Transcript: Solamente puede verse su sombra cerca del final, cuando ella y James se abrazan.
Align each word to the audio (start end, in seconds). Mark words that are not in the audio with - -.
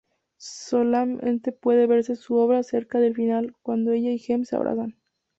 Solamente 0.39 1.51
puede 1.51 1.85
verse 1.85 2.15
su 2.15 2.33
sombra 2.35 2.63
cerca 2.63 2.99
del 2.99 3.13
final, 3.13 3.55
cuando 3.61 3.91
ella 3.91 4.09
y 4.09 4.17
James 4.17 4.47
se 4.47 4.55
abrazan. 4.55 4.95